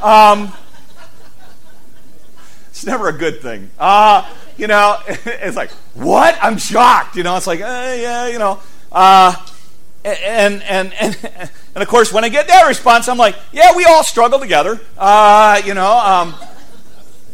[0.00, 0.52] Um,
[2.68, 3.68] it's never a good thing.
[3.76, 6.38] Uh, you know, it's like, what?
[6.40, 7.16] I'm shocked.
[7.16, 7.64] You know, it's like, uh,
[7.98, 8.60] yeah, you know.
[8.92, 9.34] Uh,
[10.04, 11.18] and, and, and,
[11.74, 14.80] and of course, when I get that response, I'm like, yeah, we all struggle together.
[14.96, 15.98] Uh, you know.
[15.98, 16.34] Um,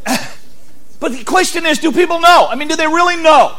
[0.98, 2.46] but the question is do people know?
[2.48, 3.56] I mean, do they really know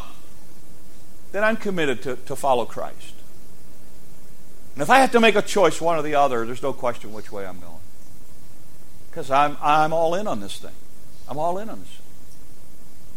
[1.30, 3.15] that I'm committed to, to follow Christ?
[4.76, 7.14] And if I have to make a choice, one or the other, there's no question
[7.14, 7.72] which way I'm going.
[9.10, 10.74] Because I'm, I'm all in on this thing.
[11.30, 11.98] I'm all in on this.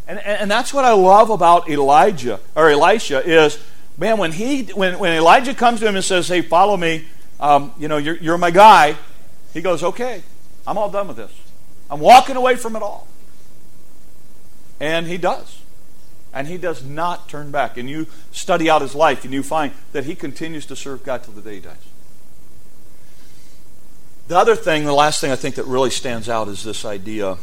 [0.08, 3.62] And, and, and that's what I love about Elijah, or Elisha, is
[3.98, 7.06] man, when he when, when Elijah comes to him and says, "Hey, follow me,"
[7.42, 8.96] um, you know, you're, you're my guy.
[9.54, 10.24] He goes, "Okay,
[10.66, 11.32] I'm all done with this.
[11.92, 13.08] I'm walking away from it all."
[14.80, 15.62] And he does.
[16.34, 17.78] And he does not turn back.
[17.78, 21.24] And you study out his life and you find that he continues to serve God
[21.24, 21.76] till the day he dies.
[24.28, 27.38] The other thing, the last thing I think that really stands out is this idea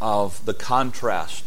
[0.00, 1.44] of the contrast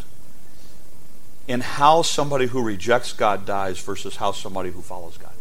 [1.47, 5.31] in how somebody who rejects God dies versus how somebody who follows God.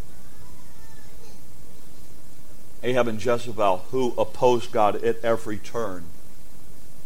[2.85, 6.05] Ahab and Jezebel, who opposed God at every turn.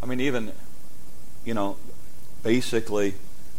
[0.03, 0.53] I mean, even,
[1.45, 1.77] you know,
[2.43, 3.15] basically,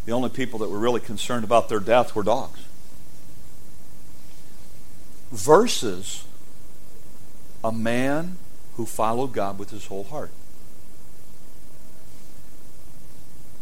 [0.07, 2.61] the only people that were really concerned about their death were dogs.
[5.31, 6.23] Versus
[7.61, 8.37] a man
[8.77, 10.31] who followed God with his whole heart.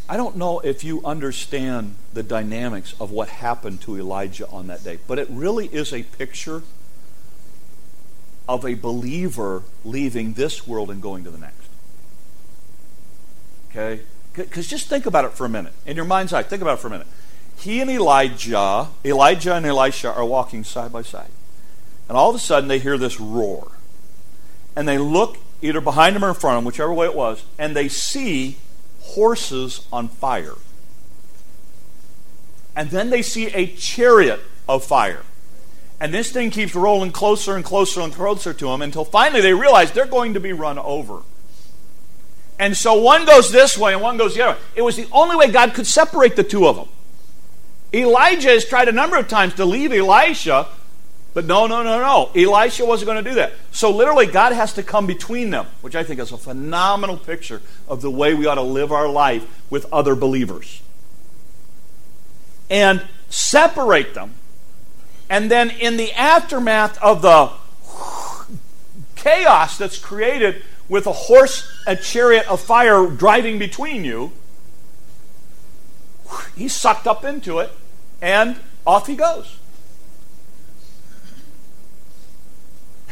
[0.07, 4.83] I don't know if you understand the dynamics of what happened to Elijah on that
[4.83, 6.61] day, but it really is a picture
[8.47, 11.69] of a believer leaving this world and going to the next.
[13.71, 14.03] Okay?
[14.35, 15.73] Because just think about it for a minute.
[15.85, 17.07] In your mind's eye, think about it for a minute.
[17.57, 21.29] He and Elijah, Elijah and Elisha are walking side by side.
[22.07, 23.71] And all of a sudden they hear this roar.
[24.75, 27.43] And they look either behind them or in front of them, whichever way it was,
[27.57, 28.57] and they see
[29.01, 30.55] horses on fire.
[32.75, 35.21] And then they see a chariot of fire.
[35.99, 39.53] And this thing keeps rolling closer and closer and closer to them until finally they
[39.53, 41.21] realize they're going to be run over.
[42.57, 44.57] And so one goes this way and one goes the other.
[44.57, 44.65] way.
[44.75, 46.87] It was the only way God could separate the two of them.
[47.93, 50.67] Elijah has tried a number of times to leave Elisha,
[51.33, 52.31] but no, no, no, no.
[52.35, 53.53] Elisha wasn't going to do that.
[53.71, 57.61] So literally, God has to come between them, which I think is a phenomenal picture
[57.87, 60.81] of the way we ought to live our life with other believers.
[62.69, 64.33] And separate them.
[65.29, 67.51] And then, in the aftermath of the
[69.15, 74.31] chaos that's created with a horse, a chariot of fire driving between you,
[76.55, 77.71] he's sucked up into it,
[78.21, 79.57] and off he goes.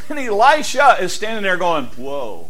[0.08, 2.48] And Elisha is standing there going, Whoa.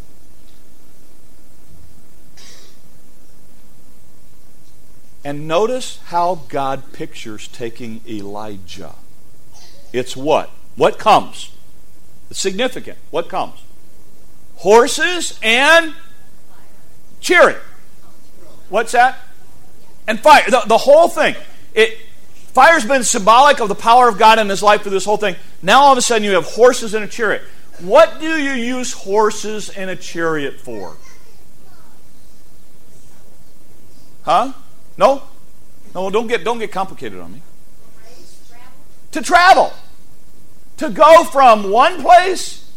[5.25, 8.95] And notice how God pictures taking Elijah.
[9.93, 10.51] It's what?
[10.77, 11.53] What comes?
[12.29, 12.99] It's significant.
[13.11, 13.63] What comes?
[14.57, 15.95] Horses and
[17.21, 17.61] chariot.
[18.69, 19.19] What's that?
[20.07, 20.43] And fire.
[20.49, 21.35] The, the whole thing.
[21.75, 21.99] It,
[22.53, 25.37] fire's been symbolic of the power of God in his life through this whole thing.
[25.63, 27.43] Now all of a sudden you have horses and a chariot.
[27.81, 30.97] What do you use horses and a chariot for?
[34.23, 34.53] Huh?
[34.97, 35.23] No?
[35.95, 37.43] No, don't get don't get complicated on me.
[39.13, 39.73] To travel.
[40.79, 42.71] To go from one place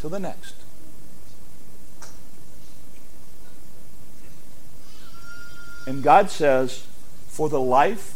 [0.00, 0.54] to the next.
[5.86, 6.86] And God says,
[7.28, 8.14] for the life,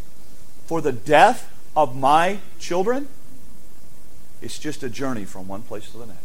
[0.66, 3.08] for the death of my children,
[4.40, 6.22] it's just a journey from one place to the next.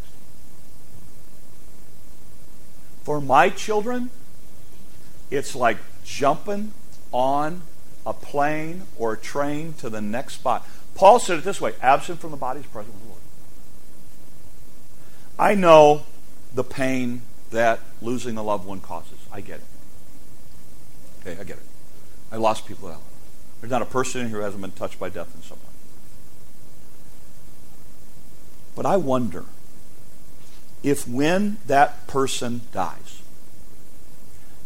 [3.02, 4.10] For my children,
[5.30, 6.72] it's like jumping
[7.12, 7.62] on
[8.06, 10.66] a plane or a train to the next spot.
[10.94, 13.20] Paul said it this way absent from the body is present with the Lord.
[15.38, 16.04] I know
[16.54, 19.18] the pain that losing a loved one causes.
[19.32, 19.73] I get it.
[21.24, 21.62] Okay, I get it.
[22.30, 23.00] I lost people out.
[23.60, 25.64] There's not a person here who hasn't been touched by death in some way.
[28.76, 29.44] But I wonder
[30.82, 33.22] if when that person dies,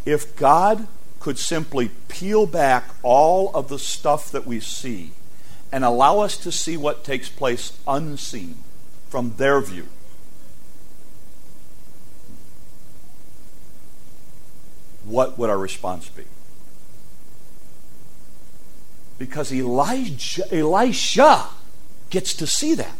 [0.05, 0.88] if God
[1.21, 5.12] could simply peel back all of the stuff that we see
[5.71, 8.57] and allow us to see what takes place unseen
[9.09, 9.87] from their view.
[15.05, 16.25] What would our response be?
[19.18, 21.46] Because Elijah, Elisha
[22.11, 22.94] gets to see that.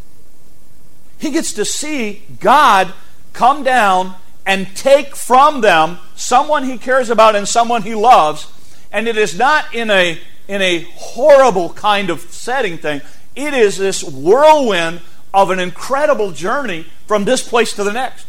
[1.19, 2.93] He gets to see God
[3.33, 4.15] come down
[4.47, 8.51] and take from them someone he cares about and someone he loves.
[8.91, 13.03] And it is not in a, in a horrible kind of setting thing,
[13.37, 15.01] it is this whirlwind
[15.33, 18.27] of an incredible journey from this place to the next.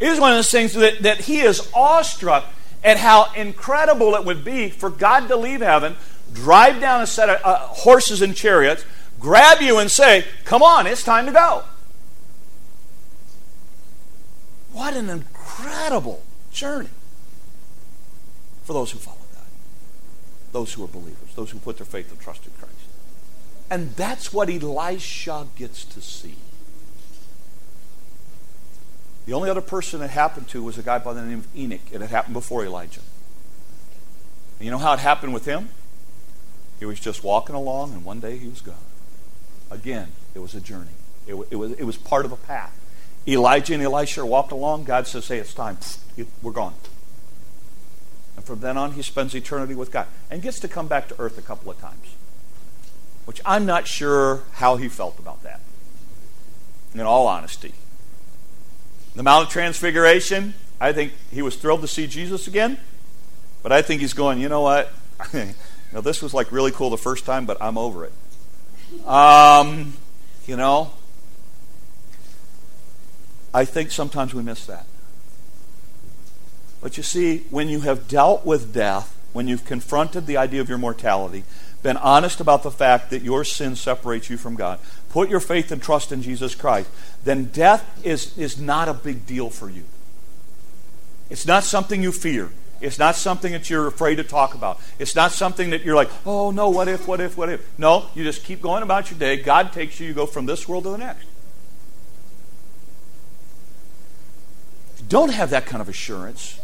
[0.00, 2.44] It is one of those things that, that he is awestruck
[2.82, 5.96] at how incredible it would be for God to leave heaven,
[6.32, 8.84] drive down a set of uh, horses and chariots,
[9.18, 11.64] grab you and say, Come on, it's time to go.
[14.72, 16.88] What an incredible journey
[18.64, 19.44] for those who follow God,
[20.52, 22.74] those who are believers, those who put their faith and trust in Christ.
[23.70, 26.36] And that's what Elisha gets to see.
[29.26, 31.80] The only other person it happened to was a guy by the name of Enoch.
[31.92, 33.00] It had happened before Elijah.
[34.58, 35.68] And you know how it happened with him?
[36.82, 38.74] He was just walking along, and one day he was gone.
[39.70, 40.90] Again, it was a journey.
[41.28, 42.76] It, it, was, it was part of a path.
[43.24, 44.82] Elijah and Elisha walked along.
[44.82, 45.78] God says, Hey, it's time.
[46.42, 46.74] We're gone.
[48.34, 51.20] And from then on, he spends eternity with God and gets to come back to
[51.20, 52.16] earth a couple of times,
[53.26, 55.60] which I'm not sure how he felt about that,
[56.94, 57.74] in all honesty.
[59.14, 62.76] The Mount of Transfiguration, I think he was thrilled to see Jesus again,
[63.62, 64.92] but I think he's going, you know what?
[65.94, 68.12] know, this was like really cool the first time, but I'm over it.
[69.06, 69.94] Um,
[70.46, 70.92] you know,
[73.54, 74.86] I think sometimes we miss that.
[76.80, 80.68] But you see, when you have dealt with death, when you've confronted the idea of
[80.68, 81.44] your mortality,
[81.82, 84.78] been honest about the fact that your sin separates you from God,
[85.10, 86.88] put your faith and trust in Jesus Christ,
[87.24, 89.84] then death is, is not a big deal for you.
[91.28, 92.50] It's not something you fear.
[92.82, 94.80] It's not something that you're afraid to talk about.
[94.98, 97.78] It's not something that you're like, oh no, what if, what if, what if.
[97.78, 99.36] No, you just keep going about your day.
[99.36, 101.26] God takes you, you go from this world to the next.
[104.94, 106.58] If you don't have that kind of assurance,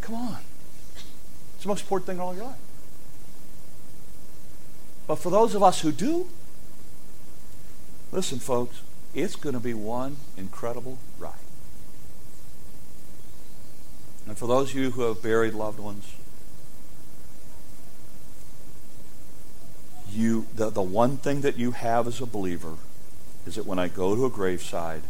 [0.00, 0.38] come on.
[1.56, 2.56] It's the most important thing in all your life.
[5.08, 6.28] But for those of us who do,
[8.12, 8.82] listen, folks,
[9.14, 11.41] it's going to be one incredible ride.
[14.26, 16.06] And for those of you who have buried loved ones,
[20.10, 22.74] you the, the one thing that you have as a believer
[23.46, 25.02] is that when I go to a graveside,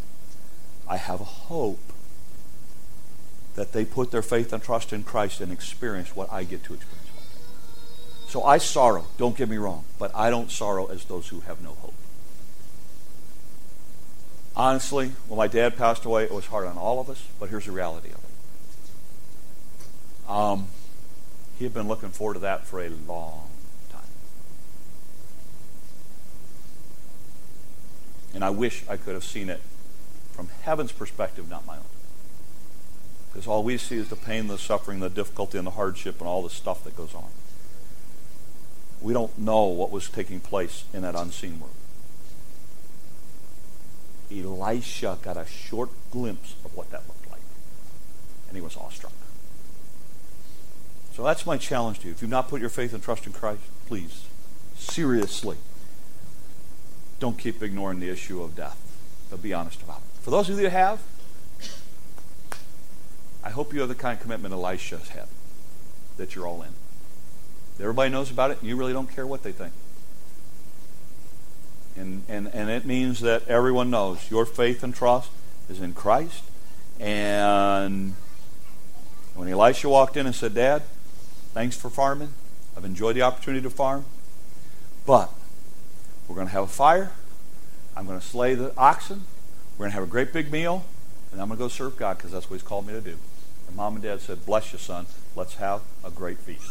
[0.89, 1.81] I have a hope
[3.55, 6.75] that they put their faith and trust in Christ and experience what I get to
[6.75, 7.03] experience.
[8.29, 11.63] So I sorrow, don't get me wrong, but I don't sorrow as those who have
[11.63, 11.93] no hope.
[14.57, 17.67] Honestly, when my dad passed away, it was hard on all of us, but here's
[17.67, 18.32] the reality of it.
[20.29, 20.69] Um,
[21.59, 23.49] he had been looking forward to that for a long
[23.91, 24.01] time.
[28.35, 29.61] And I wish I could have seen it
[30.33, 31.85] from heaven's perspective, not my own.
[33.33, 36.29] Because all we see is the pain, the suffering, the difficulty, and the hardship, and
[36.29, 37.29] all the stuff that goes on.
[39.01, 41.75] We don't know what was taking place in that unseen world.
[44.31, 47.41] Elisha got a short glimpse of what that looked like.
[48.49, 49.13] And he was awestruck.
[51.15, 52.13] So that's my challenge to you.
[52.13, 54.25] If you've not put your faith and trust in Christ, please,
[54.77, 55.59] seriously,
[57.21, 58.79] don't keep ignoring the issue of death,
[59.31, 60.23] but be honest about it.
[60.23, 61.01] For those of you that have,
[63.45, 65.27] I hope you have the kind of commitment Elisha had,
[66.17, 66.71] that you're all in.
[67.79, 69.73] Everybody knows about it, and you really don't care what they think.
[71.97, 75.31] And, and, and it means that everyone knows your faith and trust
[75.69, 76.45] is in Christ.
[77.01, 78.15] And
[79.35, 80.83] when Elisha walked in and said, Dad,
[81.53, 82.35] thanks for farming.
[82.77, 84.05] I've enjoyed the opportunity to farm.
[85.07, 85.33] But
[86.29, 87.13] we're going to have a fire.
[87.97, 89.25] I'm going to slay the oxen.
[89.77, 90.85] We're going to have a great big meal.
[91.33, 93.17] And I'm going to go serve God because that's what He's called me to do.
[93.67, 95.07] And mom and dad said, Bless you, son.
[95.35, 96.67] Let's have a great feast.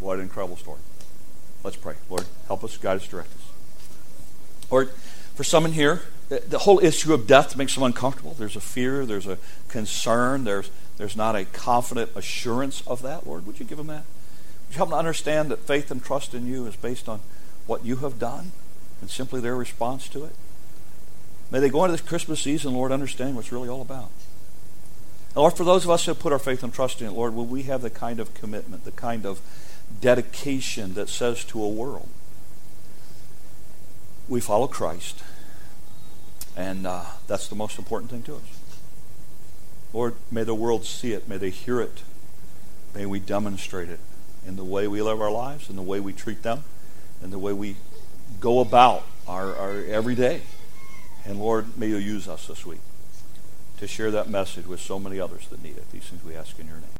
[0.00, 0.80] What an incredible story.
[1.62, 1.94] Let's pray.
[2.08, 3.50] Lord, help us, guide us, direct us.
[4.70, 4.90] Lord,
[5.34, 8.34] for some in here, the whole issue of death makes them uncomfortable.
[8.38, 9.36] There's a fear, there's a
[9.68, 10.70] concern, there's,
[11.00, 13.26] there's not a confident assurance of that.
[13.26, 14.04] Lord, would you give them that?
[14.66, 17.20] Would you help them understand that faith and trust in you is based on
[17.66, 18.52] what you have done
[19.00, 20.34] and simply their response to it?
[21.50, 24.10] May they go into this Christmas season, Lord, understand what it's really all about.
[25.28, 27.34] And Lord, for those of us who put our faith and trust in it, Lord,
[27.34, 29.40] will we have the kind of commitment, the kind of
[30.02, 32.10] dedication that says to a world,
[34.28, 35.22] we follow Christ,
[36.58, 38.59] and uh, that's the most important thing to us.
[39.92, 42.02] Lord, may the world see it, may they hear it,
[42.94, 44.00] may we demonstrate it
[44.46, 46.64] in the way we live our lives, in the way we treat them,
[47.22, 47.76] in the way we
[48.38, 50.42] go about our, our everyday.
[51.24, 52.80] And Lord, may you use us this week
[53.78, 55.90] to share that message with so many others that need it.
[55.90, 56.99] These things we ask in your name.